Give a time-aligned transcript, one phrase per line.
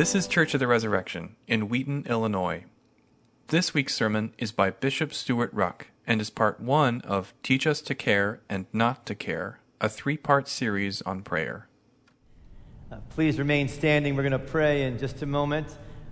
[0.00, 2.64] This is Church of the Resurrection in Wheaton, Illinois.
[3.48, 7.82] This week's sermon is by Bishop Stewart Ruch and is part one of Teach Us
[7.82, 11.68] to Care and Not to Care, a three part series on prayer.
[12.90, 14.16] Uh, please remain standing.
[14.16, 15.66] We're going to pray in just a moment.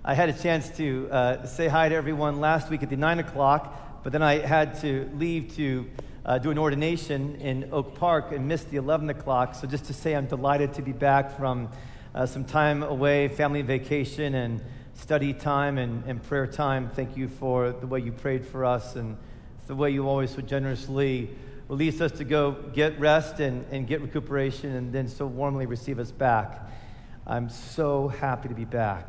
[0.05, 3.17] I had a chance to uh, say hi to everyone last week at the 9
[3.17, 5.89] o'clock, but then I had to leave to
[6.25, 9.55] uh, do an ordination in Oak Park and missed the 11 o'clock.
[9.55, 11.69] So, just to say, I'm delighted to be back from
[12.19, 14.61] uh, some time away, family vacation, and
[14.93, 16.89] study time and, and prayer time.
[16.89, 19.15] Thank you for the way you prayed for us and
[19.67, 21.29] the way you always so generously
[21.69, 25.97] release us to go get rest and, and get recuperation and then so warmly receive
[25.97, 26.69] us back.
[27.25, 29.07] I'm so happy to be back.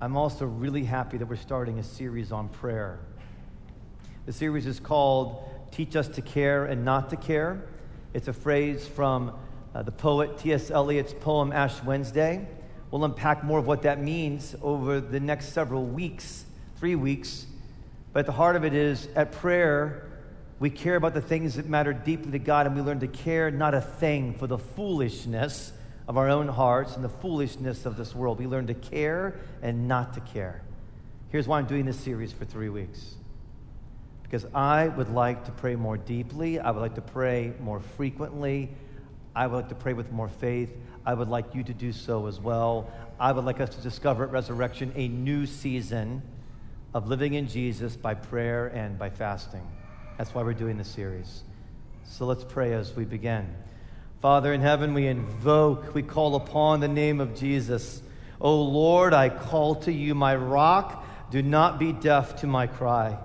[0.00, 2.98] I'm also really happy that we're starting a series on prayer.
[4.24, 7.60] The series is called Teach Us to Care and Not to Care.
[8.14, 9.34] It's a phrase from
[9.78, 10.72] uh, the poet T.S.
[10.72, 12.44] Eliot's poem Ash Wednesday.
[12.90, 16.44] We'll unpack more of what that means over the next several weeks,
[16.78, 17.46] three weeks.
[18.12, 20.10] But at the heart of it is at prayer,
[20.58, 23.52] we care about the things that matter deeply to God, and we learn to care
[23.52, 25.72] not a thing for the foolishness
[26.08, 28.40] of our own hearts and the foolishness of this world.
[28.40, 30.60] We learn to care and not to care.
[31.28, 33.14] Here's why I'm doing this series for three weeks.
[34.24, 38.70] Because I would like to pray more deeply, I would like to pray more frequently,
[39.34, 40.70] I would like to pray with more faith.
[41.04, 42.90] I would like you to do so as well.
[43.18, 46.22] I would like us to discover at Resurrection a new season
[46.94, 49.66] of living in Jesus by prayer and by fasting.
[50.16, 51.42] That's why we're doing this series.
[52.04, 53.54] So let's pray as we begin.
[54.20, 58.02] Father in heaven, we invoke, we call upon the name of Jesus.
[58.40, 61.04] O oh Lord, I call to you, my rock.
[61.30, 63.18] Do not be deaf to my cry.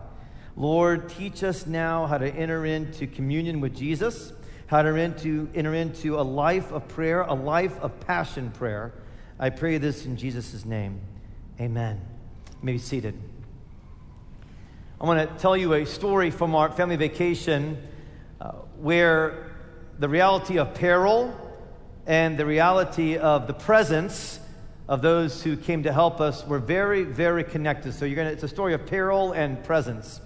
[0.55, 4.33] Lord, teach us now how to enter into communion with Jesus,
[4.73, 8.91] how to into, enter into a life of prayer, a life of passion prayer.
[9.37, 10.99] I pray this in Jesus' name.
[11.61, 12.01] Amen.
[12.47, 13.13] You may be seated.
[14.99, 17.87] I want to tell you a story from our family vacation
[18.41, 19.51] uh, where
[19.99, 21.35] the reality of peril
[22.07, 24.39] and the reality of the presence
[24.87, 27.93] of those who came to help us were very, very connected.
[27.93, 30.19] So you're gonna, it's a story of peril and presence.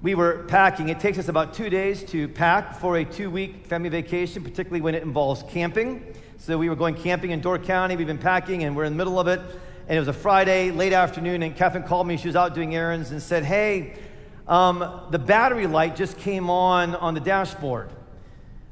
[0.00, 0.90] We were packing.
[0.90, 4.80] It takes us about two days to pack for a two week family vacation, particularly
[4.80, 6.14] when it involves camping.
[6.36, 7.96] So we were going camping in Door County.
[7.96, 10.70] We've been packing and we're in the middle of it and it was a Friday,
[10.70, 12.16] late afternoon, and Catherine called me.
[12.16, 13.96] She was out doing errands and said, Hey,
[14.46, 17.90] um, the battery light just came on on the dashboard.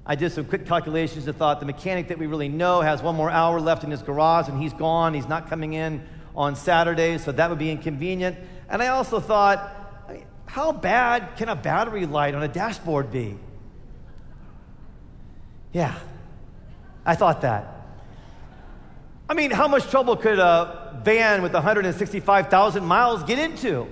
[0.04, 3.16] I did some quick calculations and thought the mechanic that we really know has one
[3.16, 5.12] more hour left in his garage and he's gone.
[5.12, 6.06] He's not coming in
[6.36, 8.38] on Saturday, so that would be inconvenient.
[8.68, 9.75] And I also thought,
[10.46, 13.36] how bad can a battery light on a dashboard be?
[15.72, 15.98] Yeah,
[17.04, 17.72] I thought that.
[19.28, 23.88] I mean, how much trouble could a van with 165,000 miles get into?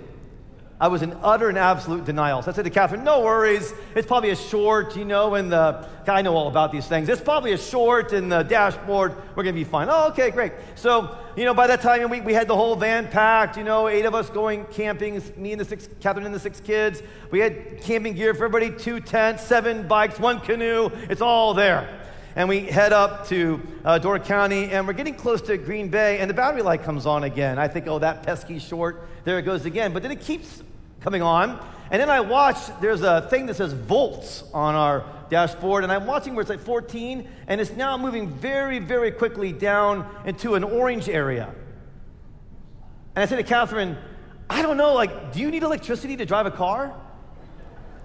[0.80, 2.42] I was in utter and absolute denial.
[2.42, 3.72] So I said to Catherine, no worries.
[3.94, 7.08] It's probably a short, you know, and the, I know all about these things.
[7.08, 9.14] It's probably a short in the dashboard.
[9.34, 9.88] We're going to be fine.
[9.90, 10.52] Oh, okay, great.
[10.74, 13.88] So, you know, by that time, we, we had the whole van packed, you know,
[13.88, 17.02] eight of us going camping, me and the six, Catherine and the six kids.
[17.30, 20.90] We had camping gear for everybody, two tents, seven bikes, one canoe.
[21.10, 22.00] It's all there
[22.36, 26.18] and we head up to uh, Door County, and we're getting close to Green Bay,
[26.18, 27.58] and the battery light comes on again.
[27.58, 29.92] I think, oh, that pesky short, there it goes again.
[29.92, 30.62] But then it keeps
[31.00, 35.84] coming on, and then I watch, there's a thing that says volts on our dashboard,
[35.84, 40.08] and I'm watching where it's at 14, and it's now moving very, very quickly down
[40.24, 41.54] into an orange area.
[43.14, 43.96] And I say to Catherine,
[44.50, 46.94] I don't know, like, do you need electricity to drive a car?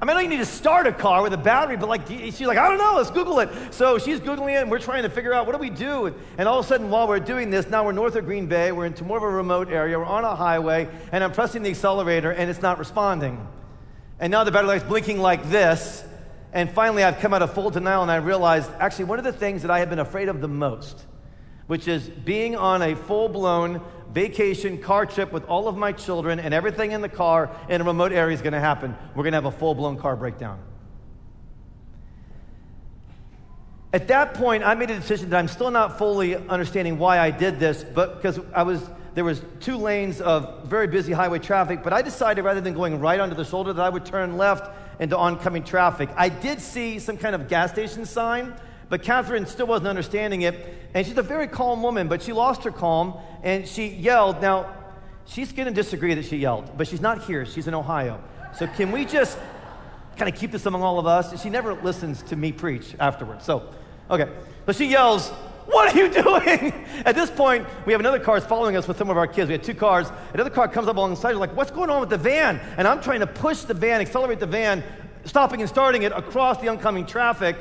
[0.02, 2.07] I mean, I know you need to start a car with a battery, but like,
[2.07, 3.50] she's like, I don't know, let's Google it.
[3.72, 6.16] So she's Googling it, and we're trying to figure out what do we do?
[6.38, 8.72] And all of a sudden, while we're doing this, now we're north of Green Bay,
[8.72, 11.69] we're into more of a remote area, we're on a highway, and I'm pressing the
[11.69, 13.46] accelerator, and it's not responding.
[14.22, 16.04] And now the battery light's blinking like this.
[16.51, 19.34] And finally, I've come out of full denial, and I realized actually, one of the
[19.34, 21.06] things that I have been afraid of the most,
[21.68, 23.81] which is being on a full blown
[24.12, 27.84] vacation car trip with all of my children and everything in the car in a
[27.84, 28.96] remote area is going to happen.
[29.13, 30.60] We're going to have a full blown car breakdown.
[33.94, 37.31] At that point, I made a decision that I'm still not fully understanding why I
[37.31, 41.84] did this, but because I was there was two lanes of very busy highway traffic,
[41.84, 44.72] but I decided rather than going right onto the shoulder that I would turn left
[45.00, 46.10] into oncoming traffic.
[46.16, 48.54] I did see some kind of gas station sign
[48.90, 50.75] but Catherine still wasn't understanding it.
[50.94, 54.42] And she's a very calm woman, but she lost her calm and she yelled.
[54.42, 54.74] Now,
[55.25, 57.46] she's going to disagree that she yelled, but she's not here.
[57.46, 58.22] She's in Ohio.
[58.57, 59.38] So can we just
[60.18, 61.40] kind of keep this among all of us?
[61.42, 63.46] She never listens to me preach afterwards.
[63.46, 63.72] So,
[64.10, 64.28] okay.
[64.66, 65.31] But she yells,
[65.69, 66.74] What are you doing?
[67.06, 69.50] At this point, we have another car following us with some of our kids.
[69.50, 70.12] We had two cars.
[70.33, 71.33] Another car comes up alongside.
[71.33, 72.60] We're like, what's going on with the van?
[72.77, 74.83] And I'm trying to push the van, accelerate the van,
[75.25, 77.56] stopping and starting it across the oncoming traffic.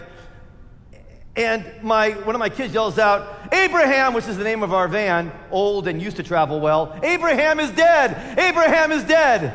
[1.37, 4.89] And my, one of my kids yells out, Abraham, which is the name of our
[4.89, 8.39] van, old and used to travel well, Abraham is dead!
[8.39, 9.55] Abraham is dead!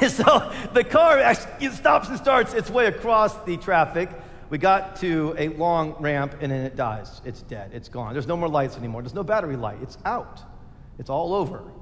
[0.08, 1.34] so the car
[1.72, 4.10] stops and starts its way across the traffic.
[4.50, 7.22] We got to a long ramp and then it dies.
[7.24, 7.70] It's dead.
[7.72, 8.12] It's gone.
[8.12, 9.00] There's no more lights anymore.
[9.00, 9.78] There's no battery light.
[9.80, 10.42] It's out.
[10.98, 11.62] It's all over.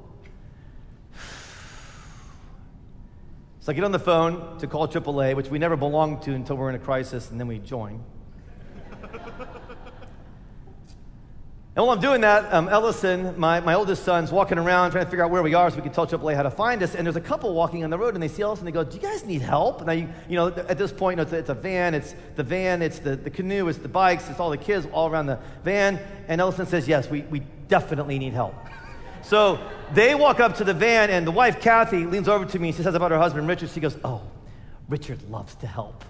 [3.61, 6.56] So I get on the phone to call AAA, which we never belong to until
[6.56, 8.03] we're in a crisis, and then we join.
[11.78, 15.10] And while I'm doing that, um, Ellison, my, my oldest son's walking around trying to
[15.12, 16.96] figure out where we are so we can tell AAA how to find us.
[16.96, 18.66] And there's a couple walking on the road, and they see Ellison.
[18.66, 21.12] And they go, "Do you guys need help?" Now, you, you know, at this point,
[21.12, 21.94] you know, it's, a, it's, a, van.
[21.94, 22.82] It's the van.
[22.82, 23.69] It's the, the canoe.
[23.69, 24.28] It's the bikes.
[24.28, 26.00] It's all the kids all around the van.
[26.26, 28.56] And Ellison says, "Yes, we, we definitely need help."
[29.22, 29.60] So
[29.92, 32.72] they walk up to the van, and the wife, Kathy, leans over to me.
[32.72, 33.70] She says about her husband, Richard.
[33.70, 34.22] She goes, "Oh,
[34.88, 36.04] Richard loves to help."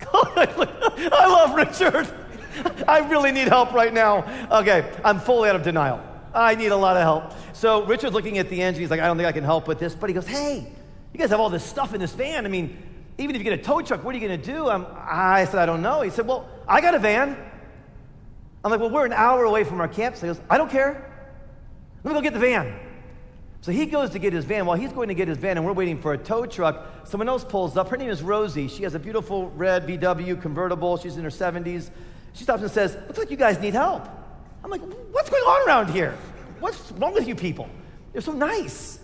[0.00, 2.12] God, I love Richard.
[2.88, 4.24] I really need help right now.
[4.50, 6.02] Okay, I'm fully out of denial.
[6.34, 7.32] I need a lot of help.
[7.52, 8.80] So Richard's looking at the engine.
[8.80, 9.94] He's like, I don't think I can help with this.
[9.94, 10.70] But he goes, Hey,
[11.12, 12.44] you guys have all this stuff in this van.
[12.44, 12.76] I mean,
[13.18, 14.68] even if you get a tow truck, what are you going to do?
[14.68, 16.02] I'm, I said, I don't know.
[16.02, 17.36] He said, Well, I got a van.
[18.64, 20.16] I'm like, Well, we're an hour away from our camp.
[20.16, 21.04] So he goes, I don't care.
[22.04, 22.78] Let me go get the van.
[23.60, 24.66] So he goes to get his van.
[24.66, 27.28] While he's going to get his van and we're waiting for a tow truck, someone
[27.28, 27.88] else pulls up.
[27.88, 28.68] Her name is Rosie.
[28.68, 30.96] She has a beautiful red VW convertible.
[30.96, 31.90] She's in her 70s.
[32.38, 34.08] She stops and says, Looks like you guys need help.
[34.62, 34.80] I'm like,
[35.10, 36.16] What's going on around here?
[36.60, 37.68] What's wrong with you people?
[38.12, 39.00] They're so nice.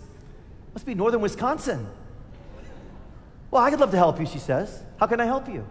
[0.73, 1.85] Must be northern Wisconsin.
[3.51, 4.81] Well, I could love to help you, she says.
[5.01, 5.67] How can I help you?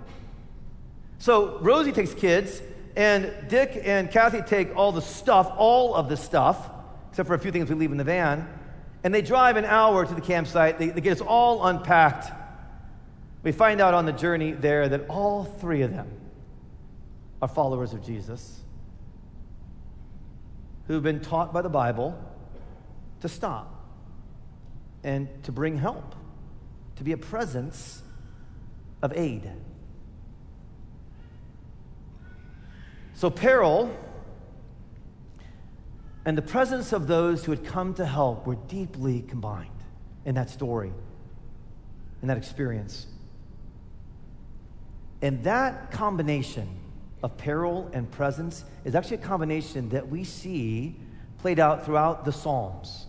[1.18, 2.60] So Rosie takes kids,
[2.96, 6.70] and Dick and Kathy take all the stuff, all of the stuff,
[7.10, 8.46] except for a few things we leave in the van,
[9.04, 10.78] and they drive an hour to the campsite.
[10.78, 12.30] They, they get us all unpacked.
[13.42, 16.08] We find out on the journey there that all three of them
[17.44, 18.62] are followers of Jesus
[20.86, 22.18] who've been taught by the Bible
[23.20, 23.84] to stop
[25.02, 26.14] and to bring help,
[26.96, 28.00] to be a presence
[29.02, 29.50] of aid.
[33.12, 33.94] So, peril
[36.24, 39.68] and the presence of those who had come to help were deeply combined
[40.24, 40.94] in that story,
[42.22, 43.06] in that experience.
[45.20, 46.80] And that combination
[47.24, 50.94] of peril and presence is actually a combination that we see
[51.38, 53.06] played out throughout the Psalms.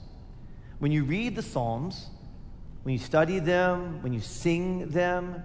[0.79, 2.07] When you read the Psalms,
[2.83, 5.43] when you study them, when you sing them,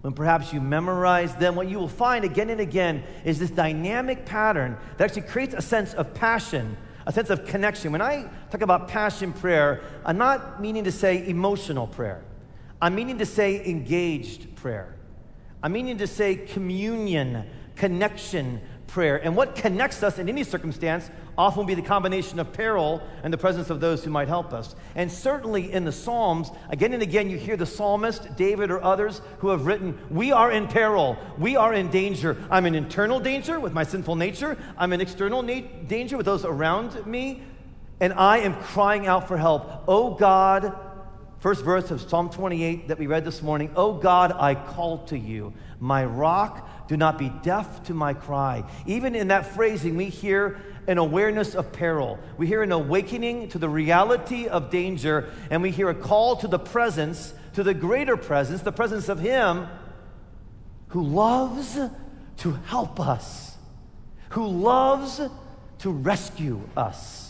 [0.00, 4.24] when perhaps you memorize them, what you will find again and again is this dynamic
[4.24, 7.92] pattern that actually creates a sense of passion, a sense of connection.
[7.92, 12.22] When I talk about passion prayer, I'm not meaning to say emotional prayer,
[12.80, 14.96] I'm meaning to say engaged prayer.
[15.62, 17.44] I'm meaning to say communion
[17.80, 19.16] connection prayer.
[19.16, 23.32] And what connects us in any circumstance often will be the combination of peril and
[23.32, 24.74] the presence of those who might help us.
[24.94, 29.22] And certainly in the Psalms, again and again, you hear the psalmist, David, or others
[29.38, 31.16] who have written, We are in peril.
[31.38, 32.36] We are in danger.
[32.50, 36.44] I'm in internal danger with my sinful nature, I'm in external na- danger with those
[36.44, 37.42] around me,
[37.98, 39.84] and I am crying out for help.
[39.88, 40.76] Oh God,
[41.40, 45.18] first verse of Psalm 28 that we read this morning, Oh God, I call to
[45.18, 48.64] you, my rock do not be deaf to my cry.
[48.86, 52.18] Even in that phrasing, we hear an awareness of peril.
[52.36, 56.48] We hear an awakening to the reality of danger, and we hear a call to
[56.48, 59.68] the presence, to the greater presence, the presence of Him
[60.88, 61.78] who loves
[62.38, 63.56] to help us,
[64.30, 65.20] who loves
[65.78, 67.29] to rescue us.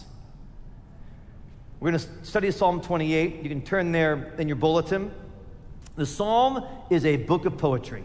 [1.80, 3.42] We're going to study Psalm 28.
[3.42, 5.10] You can turn there in your bulletin.
[5.96, 8.04] The psalm is a book of poetry.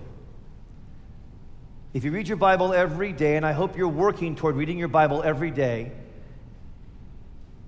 [1.93, 4.87] If you read your Bible every day, and I hope you're working toward reading your
[4.87, 5.91] Bible every day,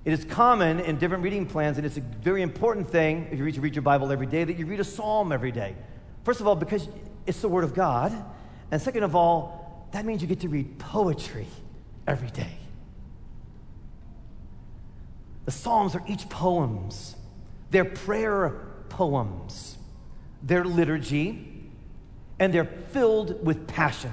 [0.06, 3.44] it is common in different reading plans, and it's a very important thing if you
[3.44, 5.76] read, you read your Bible every day that you read a psalm every day.
[6.24, 6.88] First of all, because
[7.26, 8.14] it's the Word of God.
[8.72, 11.48] And second of all, that means you get to read poetry
[12.08, 12.52] every day.
[15.48, 17.16] The Psalms are each poems,
[17.72, 18.50] they're prayer
[18.90, 19.78] poems,
[20.44, 21.72] they're liturgy
[22.38, 24.12] and they're filled with passion.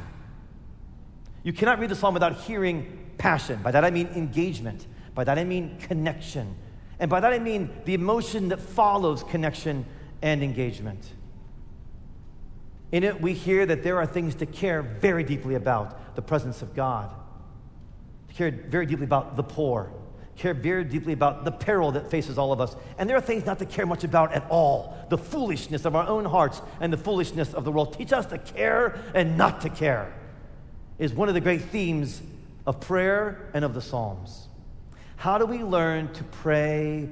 [1.42, 3.60] You cannot read the psalm without hearing passion.
[3.64, 4.86] By that I mean engagement.
[5.16, 6.54] By that I mean connection.
[7.00, 9.86] And by that I mean the emotion that follows connection
[10.22, 11.04] and engagement.
[12.92, 16.62] In it, we hear that there are things to care very deeply about the presence
[16.62, 17.10] of God,
[18.28, 19.92] to care very deeply about the poor,
[20.36, 22.74] care very deeply about the peril that faces all of us.
[22.98, 26.06] And there are things not to care much about at all the foolishness of our
[26.06, 27.96] own hearts and the foolishness of the world.
[27.96, 30.12] Teach us to care and not to care,
[30.98, 32.22] is one of the great themes
[32.66, 34.48] of prayer and of the Psalms.
[35.16, 37.08] How do we learn to pray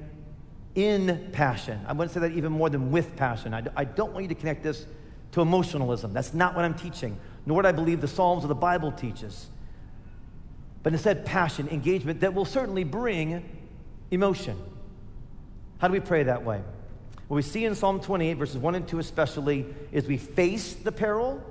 [0.75, 1.81] in passion?
[1.87, 3.55] I wouldn't say that even more than with passion.
[3.55, 4.87] I, I don't want you to connect this
[5.33, 6.13] to emotionalism.
[6.13, 9.47] That's not what I'm teaching, nor do I believe the Psalms of the Bible teaches.
[10.83, 13.45] But instead, passion, engagement that will certainly bring
[14.11, 14.59] emotion.
[15.79, 16.63] How do we pray that way?
[17.29, 20.93] What we see in Psalm 28, verses 1 and 2 especially, is we face the
[20.93, 21.43] peril,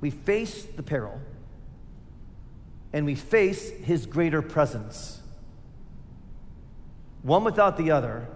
[0.00, 1.20] we face the peril,
[2.92, 5.20] and we face his greater presence.
[7.22, 8.28] One without the other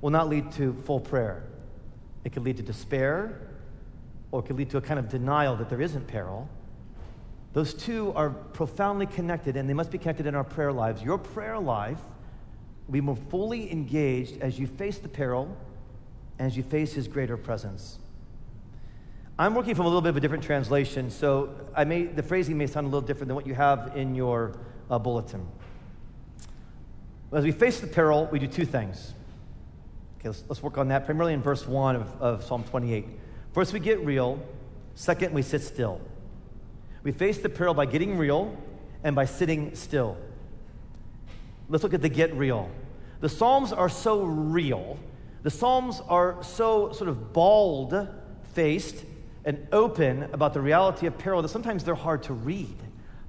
[0.00, 1.44] will not lead to full prayer.
[2.24, 3.40] It could lead to despair,
[4.32, 6.48] or it could lead to a kind of denial that there isn't peril.
[7.52, 11.02] Those two are profoundly connected, and they must be connected in our prayer lives.
[11.02, 12.00] Your prayer life
[12.86, 15.54] will be more fully engaged as you face the peril
[16.38, 17.98] and as you face His greater presence.
[19.38, 22.56] I'm working from a little bit of a different translation, so I may, the phrasing
[22.56, 24.58] may sound a little different than what you have in your
[24.90, 25.46] uh, bulletin.
[27.32, 29.14] As we face the peril, we do two things.
[30.20, 33.06] Okay, let's, let's work on that, primarily in verse 1 of, of Psalm 28.
[33.52, 34.42] First, we get real.
[34.94, 36.00] Second, we sit still.
[37.02, 38.56] We face the peril by getting real
[39.02, 40.16] and by sitting still.
[41.68, 42.70] Let's look at the get real.
[43.20, 44.98] The Psalms are so real.
[45.42, 48.08] The Psalms are so sort of bald
[48.54, 49.04] faced
[49.44, 52.76] and open about the reality of peril that sometimes they're hard to read,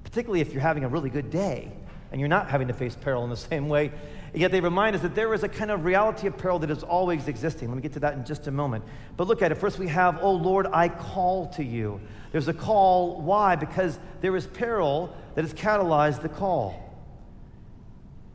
[0.04, 1.72] particularly if you're having a really good day
[2.14, 3.92] and you're not having to face peril in the same way
[4.34, 6.82] Yet they remind us that there is a kind of reality of peril that is
[6.82, 7.68] always existing.
[7.68, 8.84] Let me get to that in just a moment.
[9.16, 9.54] But look at it.
[9.56, 12.00] First, we have, Oh Lord, I call to you.
[12.32, 13.20] There's a call.
[13.20, 13.54] Why?
[13.54, 16.80] Because there is peril that has catalyzed the call.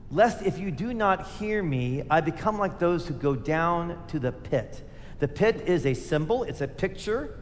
[0.10, 4.20] Lest if you do not hear me, I become like those who go down to
[4.20, 4.88] the pit.
[5.20, 7.38] The pit is a symbol, it's a picture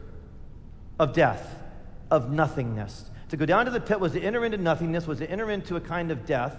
[0.99, 1.61] of death,
[2.09, 3.11] of nothingness.
[3.29, 5.75] To go down to the pit was to enter into nothingness, was to enter into
[5.75, 6.57] a kind of death.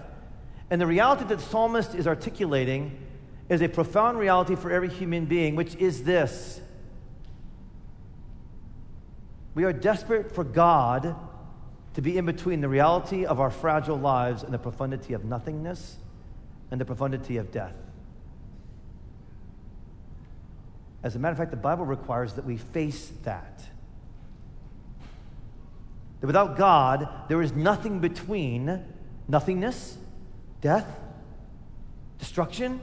[0.69, 2.99] And the reality that the psalmist is articulating
[3.49, 6.61] is a profound reality for every human being, which is this
[9.55, 11.15] we are desperate for God
[11.95, 15.97] to be in between the reality of our fragile lives and the profundity of nothingness
[16.71, 17.73] and the profundity of death.
[21.01, 23.63] As a matter of fact, the Bible requires that we face that.
[26.21, 28.83] That without God, there is nothing between
[29.27, 29.97] nothingness
[30.61, 30.99] death,
[32.17, 32.81] destruction,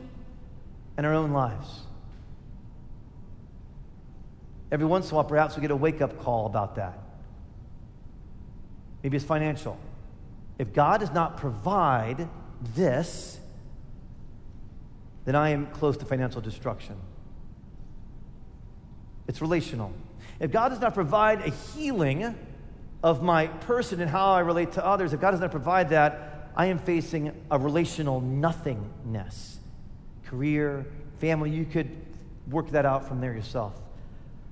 [0.97, 1.81] and our own lives.
[4.73, 6.99] Every once in a while, perhaps we get a wake up call about that.
[9.03, 9.79] Maybe it's financial.
[10.59, 12.29] If God does not provide
[12.75, 13.39] this,
[15.25, 16.97] then I am close to financial destruction.
[19.29, 19.93] It's relational.
[20.41, 22.35] If God does not provide a healing
[23.03, 26.51] of my person and how I relate to others, if God does not provide that,
[26.57, 29.59] I am facing a relational nothingness.
[30.25, 30.87] Career,
[31.19, 31.95] family, you could
[32.49, 33.75] work that out from there yourself.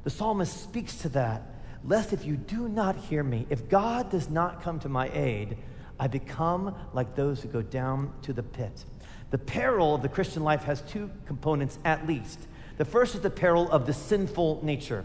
[0.04, 1.42] The psalmist speaks to that.
[1.82, 5.58] Lest if you do not hear me, if God does not come to my aid,
[5.98, 8.84] I become like those who go down to the pit.
[9.30, 12.38] The peril of the Christian life has two components at least.
[12.78, 15.04] The first is the peril of the sinful nature.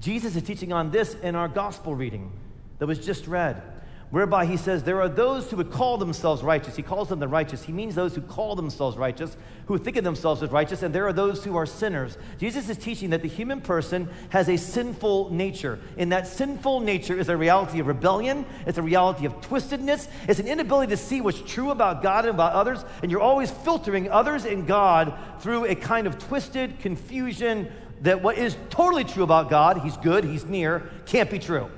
[0.00, 2.32] Jesus is teaching on this in our gospel reading
[2.78, 3.62] that was just read
[4.10, 6.76] whereby he says there are those who would call themselves righteous.
[6.76, 7.64] He calls them the righteous.
[7.64, 11.06] He means those who call themselves righteous, who think of themselves as righteous, and there
[11.06, 12.16] are those who are sinners.
[12.38, 15.78] Jesus is teaching that the human person has a sinful nature.
[15.98, 20.40] And that sinful nature is a reality of rebellion, it's a reality of twistedness, it's
[20.40, 24.10] an inability to see what's true about God and about others, and you're always filtering
[24.10, 27.70] others and God through a kind of twisted confusion
[28.00, 31.68] that what is totally true about God, he's good, he's near, can't be true.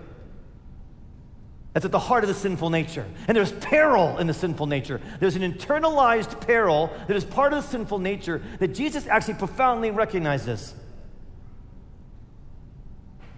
[1.73, 3.07] That's at the heart of the sinful nature.
[3.29, 5.01] And there's peril in the sinful nature.
[5.21, 9.91] There's an internalized peril that is part of the sinful nature that Jesus actually profoundly
[9.91, 10.75] recognizes.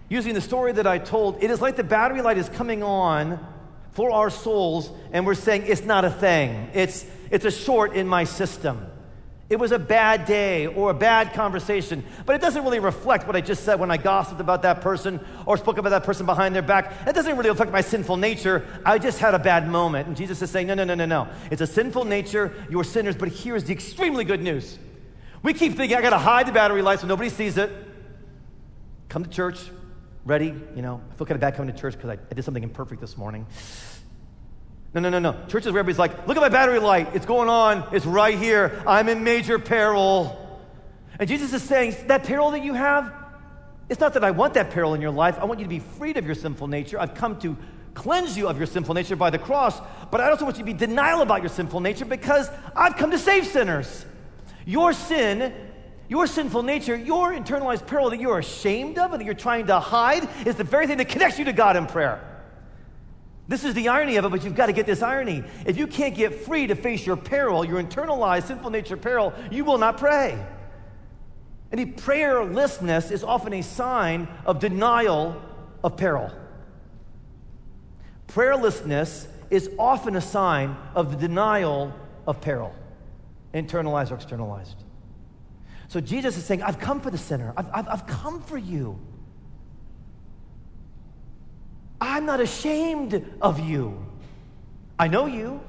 [0.08, 3.38] Using the story that I told, it is like the battery light is coming on
[3.92, 6.70] for our souls, and we're saying it's not a thing.
[6.72, 8.86] It's, it's a short in my system.
[9.52, 13.36] It was a bad day or a bad conversation, but it doesn't really reflect what
[13.36, 16.54] I just said when I gossiped about that person or spoke about that person behind
[16.54, 16.90] their back.
[17.06, 18.66] It doesn't really reflect my sinful nature.
[18.82, 20.08] I just had a bad moment.
[20.08, 21.28] And Jesus is saying, no, no, no, no, no.
[21.50, 22.54] It's a sinful nature.
[22.70, 24.78] You're sinners, but here's the extremely good news.
[25.42, 27.70] We keep thinking, I got to hide the battery light so nobody sees it.
[29.10, 29.60] Come to church,
[30.24, 30.54] ready.
[30.74, 32.62] You know, I feel kind of bad coming to church because I, I did something
[32.62, 33.46] imperfect this morning.
[34.94, 35.32] No, no, no, no.
[35.48, 37.08] Church is where everybody's like, look at my battery light.
[37.14, 37.88] It's going on.
[37.92, 38.82] It's right here.
[38.86, 40.38] I'm in major peril.
[41.18, 43.12] And Jesus is saying, that peril that you have,
[43.88, 45.38] it's not that I want that peril in your life.
[45.38, 47.00] I want you to be freed of your sinful nature.
[47.00, 47.56] I've come to
[47.94, 49.78] cleanse you of your sinful nature by the cross,
[50.10, 53.10] but I also want you to be denial about your sinful nature because I've come
[53.10, 54.06] to save sinners.
[54.64, 55.52] Your sin,
[56.08, 59.78] your sinful nature, your internalized peril that you're ashamed of and that you're trying to
[59.78, 62.31] hide is the very thing that connects you to God in prayer.
[63.48, 65.42] This is the irony of it, but you've got to get this irony.
[65.66, 69.64] If you can't get free to face your peril, your internalized sinful nature peril, you
[69.64, 70.38] will not pray.
[71.72, 75.40] Any prayerlessness is often a sign of denial
[75.82, 76.30] of peril.
[78.28, 81.92] Prayerlessness is often a sign of the denial
[82.26, 82.74] of peril,
[83.52, 84.76] internalized or externalized.
[85.88, 88.98] So Jesus is saying, I've come for the sinner, I've, I've, I've come for you.
[92.02, 94.04] I'm not ashamed of you.
[94.98, 95.60] I know you.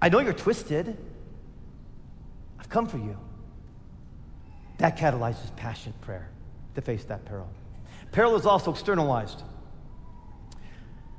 [0.00, 0.96] I know you're twisted.
[2.60, 3.18] I've come for you.
[4.78, 6.28] That catalyzes passionate prayer
[6.76, 7.48] to face that peril.
[8.12, 9.42] Peril is also externalized.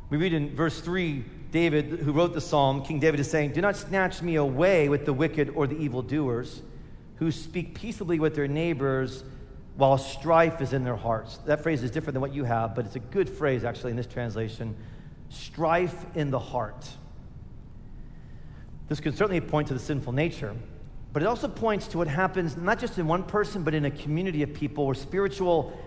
[0.10, 3.60] We read in verse 3 David, who wrote the psalm, King David is saying, Do
[3.62, 6.62] not snatch me away with the wicked or the evildoers
[7.18, 9.26] who speak peaceably with their neighbors
[9.76, 11.38] while strife is in their hearts.
[11.46, 13.98] That phrase is different than what you have, but it's a good phrase actually in
[13.98, 14.76] this translation
[15.30, 16.88] strife in the heart.
[18.88, 20.56] This could certainly point to the sinful nature,
[21.12, 23.92] but it also points to what happens not just in one person, but in a
[23.92, 25.78] community of people where spiritual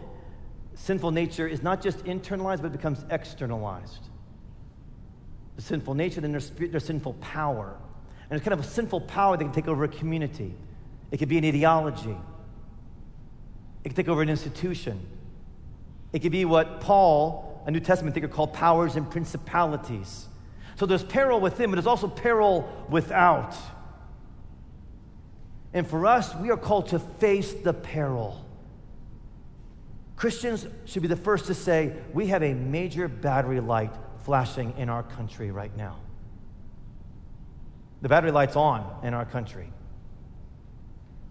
[0.74, 4.08] sinful nature is not just internalized, but becomes externalized.
[5.56, 7.76] The sinful nature, then there's, there's sinful power.
[8.30, 10.54] And it's kind of a sinful power that can take over a community.
[11.10, 12.16] It could be an ideology.
[13.84, 15.00] It could take over an institution.
[16.12, 20.26] It could be what Paul, a New Testament thinker, called powers and principalities.
[20.76, 23.54] So there's peril within, but there's also peril without.
[25.72, 28.44] And for us, we are called to face the peril.
[30.16, 33.92] Christians should be the first to say, we have a major battery light
[34.24, 35.96] flashing in our country right now.
[38.02, 39.72] The battery light's on in our country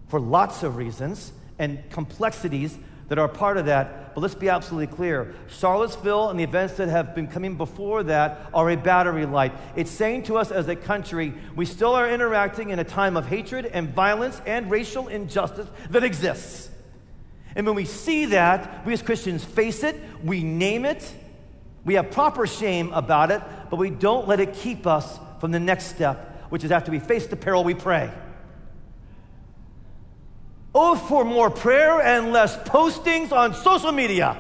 [0.08, 4.14] for lots of reasons and complexities that are part of that.
[4.14, 8.50] But let's be absolutely clear Charlottesville and the events that have been coming before that
[8.54, 9.54] are a battery light.
[9.76, 13.28] It's saying to us as a country, we still are interacting in a time of
[13.28, 16.70] hatred and violence and racial injustice that exists.
[17.56, 21.12] And when we see that, we as Christians face it, we name it,
[21.86, 25.60] we have proper shame about it, but we don't let it keep us from the
[25.60, 28.12] next step, which is after we face the peril, we pray.
[30.74, 34.38] Oh, for more prayer and less postings on social media.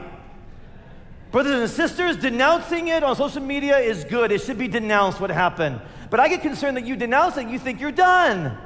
[1.31, 4.31] Brothers and sisters, denouncing it on social media is good.
[4.31, 5.81] It should be denounced what happened.
[6.09, 8.57] But I get concerned that you denounce it, you think you're done.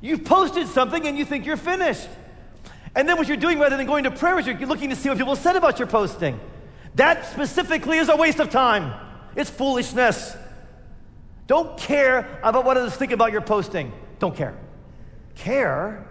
[0.00, 2.08] You've posted something and you think you're finished.
[2.94, 5.08] And then what you're doing rather than going to prayer is you're looking to see
[5.08, 6.40] what people said about your posting.
[6.94, 8.94] That specifically is a waste of time.
[9.36, 10.34] It's foolishness.
[11.46, 13.92] Don't care about what others think about your posting.
[14.18, 14.56] Don't care.
[15.34, 16.08] Care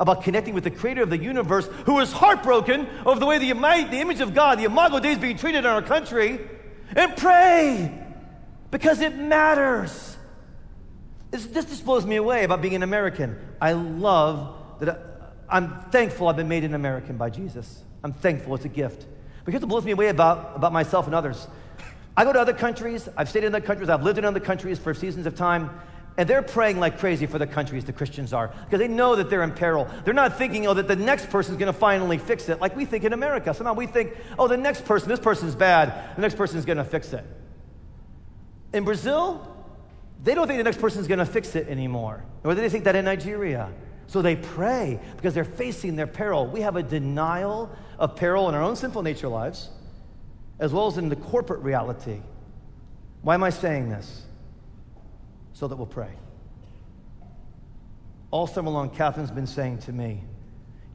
[0.00, 3.52] about connecting with the creator of the universe who is heartbroken over the way the,
[3.52, 6.40] the image of God, the Imago Dei, is being treated in our country,
[6.96, 7.96] and pray
[8.70, 10.16] because it matters.
[11.30, 13.38] This, this just blows me away about being an American.
[13.60, 14.98] I love that uh,
[15.48, 17.82] I, am thankful I've been made an American by Jesus.
[18.02, 19.06] I'm thankful it's a gift.
[19.44, 21.46] But here's what blows me away about, about myself and others.
[22.16, 24.78] I go to other countries, I've stayed in other countries, I've lived in other countries
[24.78, 25.70] for seasons of time,
[26.16, 29.30] and they're praying like crazy for the countries the Christians are because they know that
[29.30, 29.88] they're in peril.
[30.04, 32.84] They're not thinking, oh, that the next person's going to finally fix it like we
[32.84, 33.54] think in America.
[33.54, 36.84] Somehow we think, oh, the next person, this person's bad, the next person's going to
[36.84, 37.24] fix it.
[38.72, 39.46] In Brazil,
[40.22, 42.24] they don't think the next person's going to fix it anymore.
[42.44, 43.70] Nor do they think that in Nigeria.
[44.06, 46.46] So they pray because they're facing their peril.
[46.46, 49.70] We have a denial of peril in our own sinful nature lives,
[50.58, 52.20] as well as in the corporate reality.
[53.22, 54.24] Why am I saying this?
[55.60, 56.08] So that we'll pray.
[58.30, 60.22] All summer long, Catherine's been saying to me,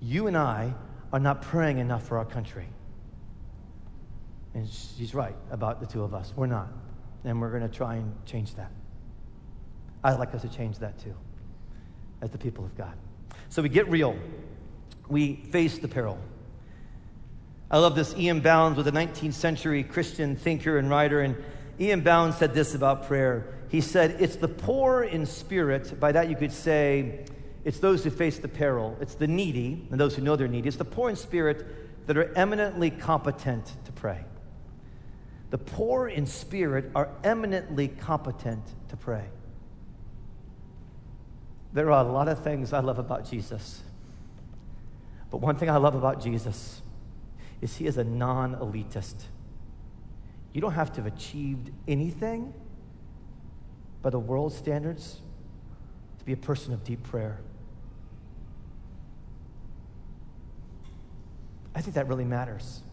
[0.01, 0.73] You and I
[1.13, 2.65] are not praying enough for our country.
[4.55, 6.33] And she's right about the two of us.
[6.35, 6.69] We're not.
[7.23, 8.71] And we're going to try and change that.
[10.03, 11.13] I'd like us to change that too,
[12.23, 12.93] as the people of God.
[13.49, 14.17] So we get real.
[15.07, 16.17] We face the peril.
[17.69, 18.15] I love this.
[18.17, 18.39] E.M.
[18.39, 21.35] Bounds was a 19th century Christian thinker and writer, and
[21.79, 22.01] E.M.
[22.01, 25.99] Bounds said this about prayer he said, It's the poor in spirit.
[25.99, 27.25] By that, you could say,
[27.63, 28.97] It's those who face the peril.
[29.01, 30.67] It's the needy and those who know they're needy.
[30.67, 34.23] It's the poor in spirit that are eminently competent to pray.
[35.49, 39.25] The poor in spirit are eminently competent to pray.
[41.73, 43.81] There are a lot of things I love about Jesus.
[45.29, 46.81] But one thing I love about Jesus
[47.61, 49.25] is he is a non elitist.
[50.53, 52.53] You don't have to have achieved anything
[54.05, 55.19] by the world's standards
[56.19, 57.39] to be a person of deep prayer.
[61.73, 62.83] I think that really matters.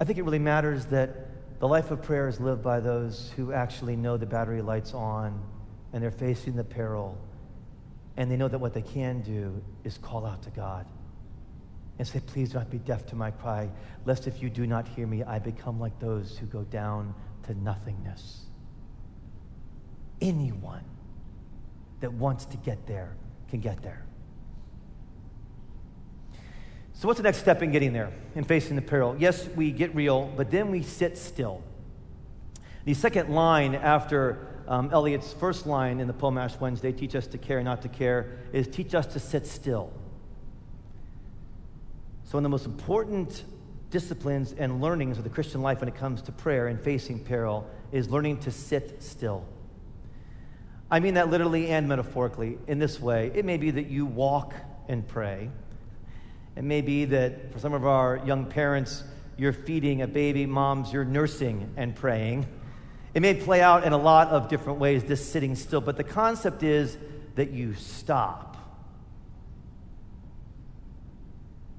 [0.00, 3.52] I think it really matters that the life of prayer is lived by those who
[3.52, 5.38] actually know the battery light's on
[5.92, 7.18] and they're facing the peril
[8.16, 10.86] and they know that what they can do is call out to God
[11.98, 13.68] and say, Please do not be deaf to my cry,
[14.06, 17.52] lest if you do not hear me, I become like those who go down to
[17.62, 18.43] nothingness.
[20.20, 20.84] Anyone
[22.00, 23.16] that wants to get there
[23.48, 24.04] can get there.
[26.94, 29.16] So, what's the next step in getting there, and facing the peril?
[29.18, 31.62] Yes, we get real, but then we sit still.
[32.84, 37.26] The second line after um, Eliot's first line in the poem Ash Wednesday, teach us
[37.28, 39.92] to care, not to care, is teach us to sit still.
[42.24, 43.42] So, one of the most important
[43.90, 47.68] disciplines and learnings of the Christian life when it comes to prayer and facing peril
[47.92, 49.44] is learning to sit still.
[50.94, 53.30] I mean that literally and metaphorically in this way.
[53.34, 54.54] It may be that you walk
[54.88, 55.50] and pray.
[56.56, 59.02] It may be that for some of our young parents,
[59.36, 62.46] you're feeding a baby, moms, you're nursing and praying.
[63.12, 66.04] It may play out in a lot of different ways, this sitting still, but the
[66.04, 66.96] concept is
[67.34, 68.54] that you stop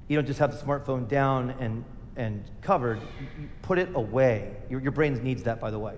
[0.07, 1.83] you don't just have the smartphone down and,
[2.15, 3.01] and covered,
[3.39, 4.55] you put it away.
[4.69, 5.95] Your, your brain needs that, by the way.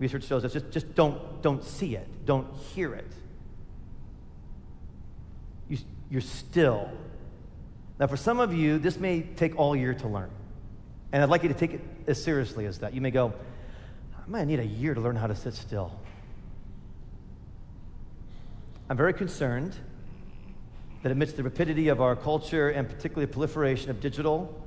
[0.00, 3.12] Research shows us just, just don't, don't see it, don't hear it.
[5.68, 5.78] You,
[6.10, 6.90] you're still.
[7.98, 10.30] Now, for some of you, this may take all year to learn.
[11.12, 12.94] And I'd like you to take it as seriously as that.
[12.94, 13.34] You may go,
[14.16, 15.92] I might need a year to learn how to sit still.
[18.88, 19.76] I'm very concerned
[21.02, 24.64] that amidst the rapidity of our culture and particularly the proliferation of digital,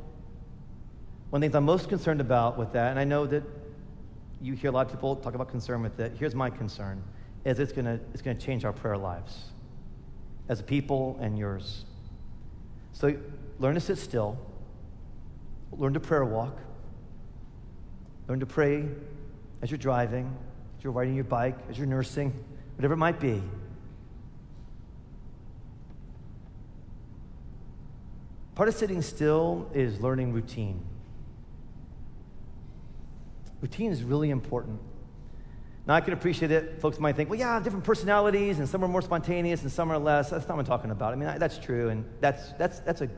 [1.32, 3.44] one of the things I'm most concerned about with that, and I know that
[4.44, 7.02] you hear a lot of people talk about concern with it, here's my concern,
[7.46, 9.46] is it's going to it's gonna change our prayer lives
[10.50, 11.86] as a people and yours.
[12.92, 13.16] So
[13.60, 14.38] learn to sit still,
[15.72, 16.58] learn to prayer walk,
[18.28, 18.86] learn to pray
[19.62, 20.36] as you're driving,
[20.78, 22.34] as you're riding your bike, as you're nursing,
[22.76, 23.42] whatever it might be.
[28.56, 30.82] Part of sitting still is learning routine.
[33.64, 34.82] Routine is really important.
[35.88, 36.82] Now, I can appreciate it.
[36.82, 39.98] Folks might think, well, yeah, different personalities, and some are more spontaneous and some are
[39.98, 40.30] less.
[40.30, 41.14] That's not what I'm talking about.
[41.14, 43.10] I mean, that's true, and that's, that's, that's a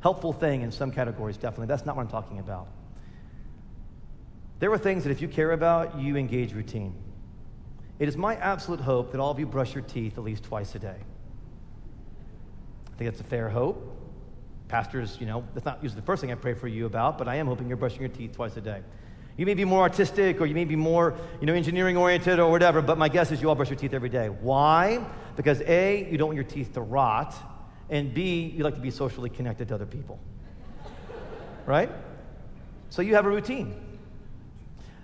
[0.00, 1.68] helpful thing in some categories, definitely.
[1.68, 2.68] That's not what I'm talking about.
[4.58, 6.94] There are things that if you care about, you engage routine.
[7.98, 10.74] It is my absolute hope that all of you brush your teeth at least twice
[10.74, 10.98] a day.
[12.86, 13.96] I think that's a fair hope.
[14.68, 17.28] Pastors, you know, that's not usually the first thing I pray for you about, but
[17.28, 18.82] I am hoping you're brushing your teeth twice a day.
[19.36, 22.50] You may be more artistic or you may be more, you know, engineering oriented or
[22.50, 24.28] whatever, but my guess is you all brush your teeth every day.
[24.28, 25.04] Why?
[25.36, 27.34] Because A, you don't want your teeth to rot,
[27.90, 30.18] and B, you like to be socially connected to other people.
[31.66, 31.90] right?
[32.88, 33.74] So you have a routine.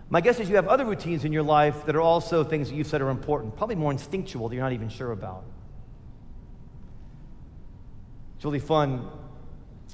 [0.09, 2.75] My guess is you have other routines in your life that are also things that
[2.75, 5.45] you've said are important, probably more instinctual that you're not even sure about.
[8.37, 9.09] It's really fun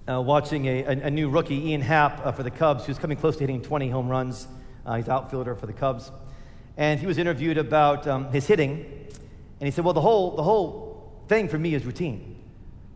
[0.09, 3.19] uh, watching a, a, a, new rookie, Ian Happ, uh, for the Cubs, who's coming
[3.19, 4.49] close to hitting 20 home runs.
[4.87, 6.11] Uh, he's outfielder for the Cubs.
[6.77, 8.87] And he was interviewed about um, his hitting.
[9.61, 12.37] And he said, Well, the whole, the whole thing for me is routine.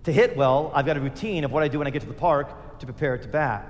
[0.05, 2.09] To hit well, I've got a routine of what I do when I get to
[2.09, 3.69] the park to prepare to bat.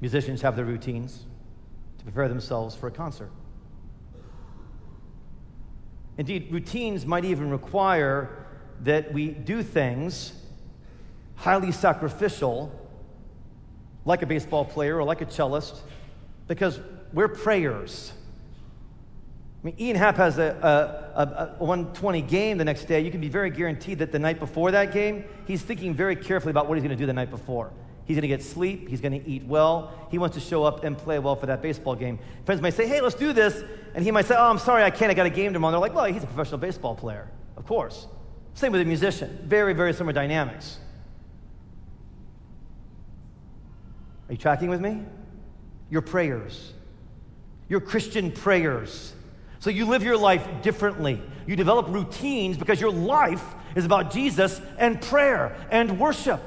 [0.00, 1.24] Musicians have their routines
[1.98, 3.30] to prepare themselves for a concert.
[6.18, 8.41] Indeed, routines might even require
[8.82, 10.32] that we do things
[11.36, 12.72] highly sacrificial,
[14.04, 15.80] like a baseball player or like a cellist,
[16.46, 16.80] because
[17.12, 18.12] we're prayers.
[19.62, 23.00] I mean, Ian Happ has a, a, a, 120 game the next day.
[23.00, 26.50] You can be very guaranteed that the night before that game, he's thinking very carefully
[26.50, 27.72] about what he's going to do the night before.
[28.04, 28.88] He's going to get sleep.
[28.88, 29.92] He's going to eat well.
[30.10, 32.18] He wants to show up and play well for that baseball game.
[32.44, 33.62] Friends might say, hey, let's do this.
[33.94, 35.10] And he might say, oh, I'm sorry, I can't.
[35.12, 35.74] I got a game tomorrow.
[35.74, 37.28] And they're like, well, he's a professional baseball player.
[37.56, 38.08] Of course.
[38.54, 39.44] Same with a musician.
[39.44, 40.78] Very, very similar dynamics.
[44.28, 45.02] Are you tracking with me?
[45.90, 46.72] Your prayers,
[47.68, 49.12] your Christian prayers.
[49.58, 51.20] So you live your life differently.
[51.46, 56.40] You develop routines because your life is about Jesus and prayer and worship.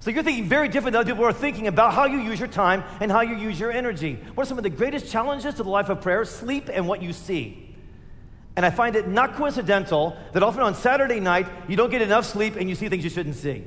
[0.00, 2.48] So you're thinking very different than other people are thinking about how you use your
[2.48, 4.18] time and how you use your energy.
[4.34, 6.24] What are some of the greatest challenges to the life of prayer?
[6.24, 7.67] Sleep and what you see.
[8.58, 12.24] And I find it not coincidental that often on Saturday night you don't get enough
[12.26, 13.62] sleep and you see things you shouldn't see.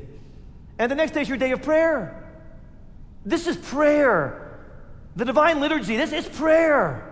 [0.78, 2.30] And the next day is your day of prayer.
[3.26, 4.60] This is prayer.
[5.16, 7.10] The divine liturgy, this is prayer.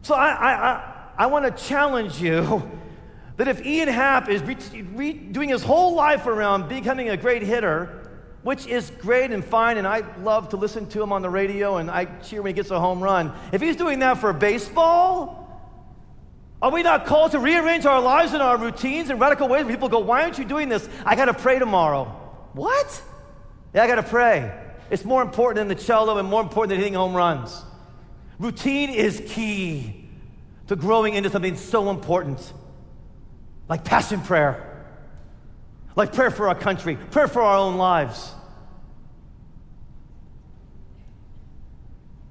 [0.00, 2.66] So I, I, I, I want to challenge you
[3.36, 7.42] that if Ian Happ is re- re- doing his whole life around becoming a great
[7.42, 8.08] hitter,
[8.44, 11.76] which is great and fine, and I love to listen to him on the radio
[11.76, 13.30] and I cheer when he gets a home run.
[13.52, 15.41] If he's doing that for baseball,
[16.62, 19.64] are we not called to rearrange our lives and our routines in radical ways?
[19.64, 20.88] Where people go, Why aren't you doing this?
[21.04, 22.04] I got to pray tomorrow.
[22.52, 23.02] What?
[23.74, 24.56] Yeah, I got to pray.
[24.88, 27.62] It's more important than the cello and more important than hitting home runs.
[28.38, 30.08] Routine is key
[30.68, 32.52] to growing into something so important,
[33.68, 34.86] like passion prayer,
[35.96, 38.32] like prayer for our country, prayer for our own lives.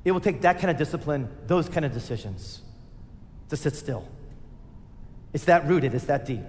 [0.05, 2.61] It will take that kind of discipline, those kind of decisions,
[3.49, 4.07] to sit still.
[5.33, 6.45] It's that rooted, it's that deep.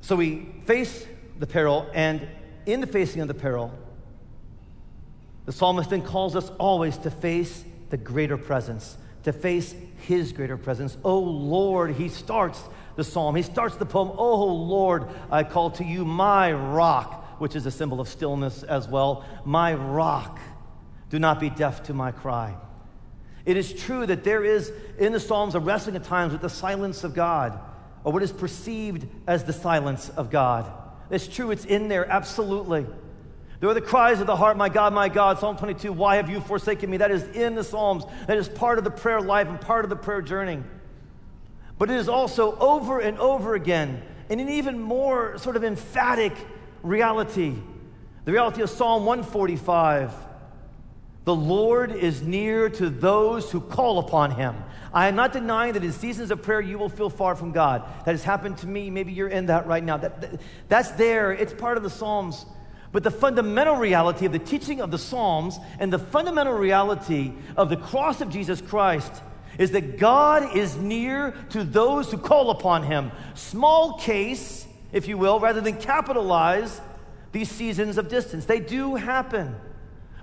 [0.00, 1.06] So we face
[1.38, 2.28] the peril, and
[2.64, 3.72] in the facing of the peril,
[5.46, 10.56] the psalmist then calls us always to face the greater presence, to face his greater
[10.56, 10.96] presence.
[11.04, 12.62] Oh Lord, he starts
[12.96, 13.36] the psalm.
[13.36, 17.70] He starts the poem, Oh Lord, I call to you my rock, which is a
[17.70, 19.24] symbol of stillness as well.
[19.44, 20.40] My rock,
[21.10, 22.56] do not be deaf to my cry.
[23.46, 26.50] It is true that there is in the Psalms a wrestling at times with the
[26.50, 27.58] silence of God,
[28.04, 30.70] or what is perceived as the silence of God.
[31.10, 32.84] It's true, it's in there, absolutely.
[33.60, 35.38] There are the cries of the heart, my God, my God.
[35.38, 36.98] Psalm 22, why have you forsaken me?
[36.98, 38.04] That is in the Psalms.
[38.26, 40.62] That is part of the prayer life and part of the prayer journey.
[41.78, 46.34] But it is also over and over again in an even more sort of emphatic
[46.82, 47.54] reality.
[48.24, 50.12] The reality of Psalm 145.
[51.26, 54.54] The Lord is near to those who call upon him.
[54.94, 57.82] I am not denying that in seasons of prayer you will feel far from God.
[58.04, 58.90] That has happened to me.
[58.90, 59.96] Maybe you're in that right now.
[59.96, 61.32] That, that, that's there.
[61.32, 62.46] It's part of the Psalms.
[62.92, 67.70] But the fundamental reality of the teaching of the Psalms and the fundamental reality of
[67.70, 69.12] the cross of Jesus Christ
[69.58, 73.10] is that God is near to those who call upon him.
[73.34, 76.80] Small case, if you will, rather than capitalize
[77.32, 78.44] these seasons of distance.
[78.44, 79.56] They do happen.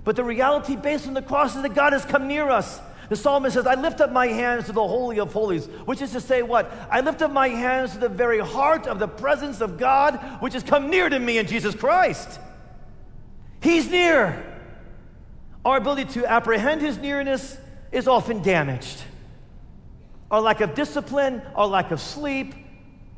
[0.04, 2.80] But the reality based on the cross is that God has come near us.
[3.08, 6.12] The psalmist says, I lift up my hands to the Holy of Holies, which is
[6.12, 6.72] to say, what?
[6.90, 10.54] I lift up my hands to the very heart of the presence of God, which
[10.54, 12.38] has come near to me in Jesus Christ.
[13.60, 14.52] He's near.
[15.64, 17.56] Our ability to apprehend His nearness
[17.92, 19.02] is often damaged.
[20.30, 22.54] Our lack of discipline, our lack of sleep,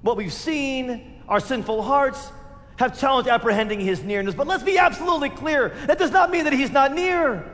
[0.02, 2.30] what we've seen, our sinful hearts
[2.76, 4.34] have challenged apprehending His nearness.
[4.34, 7.44] But let's be absolutely clear that does not mean that He's not near.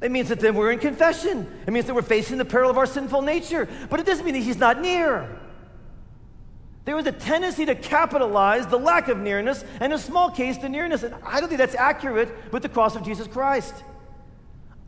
[0.00, 1.48] It means that then we're in confession.
[1.66, 3.68] It means that we're facing the peril of our sinful nature.
[3.88, 5.38] But it doesn't mean that He's not near.
[6.84, 10.58] There is a tendency to capitalize the lack of nearness, and in a small case,
[10.58, 11.04] the nearness.
[11.04, 13.74] And I don't think that's accurate with the cross of Jesus Christ.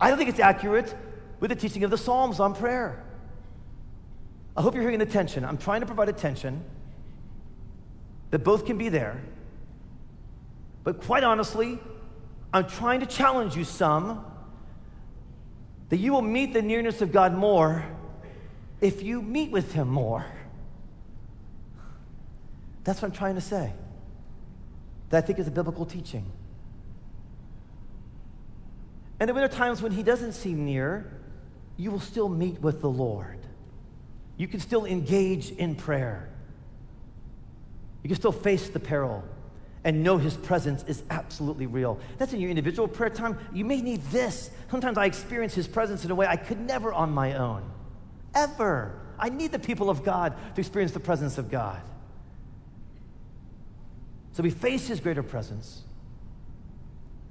[0.01, 0.93] I don't think it's accurate
[1.39, 3.05] with the teaching of the Psalms on prayer.
[4.57, 5.45] I hope you're hearing the tension.
[5.45, 6.65] I'm trying to provide a tension
[8.31, 9.23] that both can be there.
[10.85, 11.79] But quite honestly,
[12.53, 14.25] I'm trying to challenge you some
[15.89, 17.85] that you will meet the nearness of God more
[18.81, 20.27] if you meet with Him more.
[22.85, 23.73] That's what I'm trying to say.
[25.09, 26.31] That I think is a biblical teaching.
[29.19, 31.11] And there are times when He doesn't seem near,
[31.79, 33.39] you will still meet with the Lord.
[34.37, 36.29] You can still engage in prayer.
[38.03, 39.25] You can still face the peril
[39.85, 41.99] and know His presence is absolutely real.
[42.19, 43.39] That's in your individual prayer time.
[43.53, 44.51] You may need this.
[44.71, 47.71] Sometimes I experience His presence in a way I could never on my own.
[48.35, 48.99] Ever.
[49.19, 51.81] I need the people of God to experience the presence of God.
[54.33, 55.83] So we face His greater presence.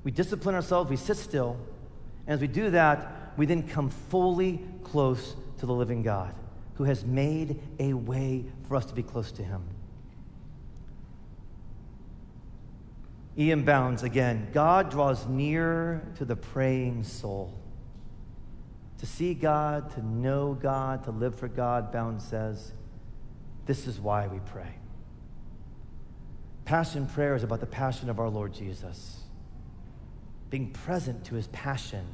[0.04, 1.58] We discipline ourselves, we sit still.
[2.28, 6.34] And as we do that, we then come fully close to the living God
[6.76, 9.64] who has made a way for us to be close to Him.
[13.38, 13.64] E.M.
[13.64, 17.54] Bounds again God draws near to the praying soul.
[19.00, 22.72] To see God, to know God, to live for God, Bounds says,
[23.66, 24.76] this is why we pray.
[26.66, 29.24] Passion prayer is about the passion of our Lord Jesus,
[30.50, 32.06] being present to his passion,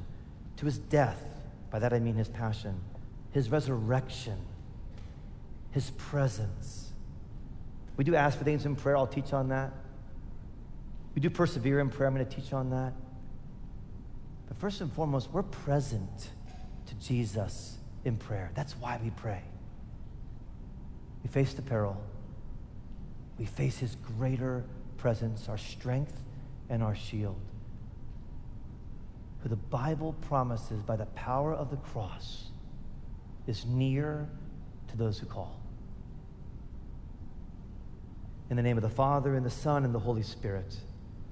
[0.57, 1.21] to his death,
[1.69, 2.79] by that I mean his passion,
[3.31, 4.39] his resurrection,
[5.71, 6.91] his presence.
[7.97, 9.71] We do ask for things in prayer, I'll teach on that.
[11.15, 12.93] We do persevere in prayer, I'm going to teach on that.
[14.47, 16.29] But first and foremost, we're present
[16.87, 18.51] to Jesus in prayer.
[18.55, 19.41] That's why we pray.
[21.23, 22.01] We face the peril,
[23.37, 24.63] we face his greater
[24.97, 26.23] presence, our strength
[26.69, 27.39] and our shield.
[29.41, 32.49] Who the Bible promises by the power of the cross
[33.47, 34.29] is near
[34.89, 35.59] to those who call.
[38.49, 40.75] In the name of the Father, and the Son, and the Holy Spirit,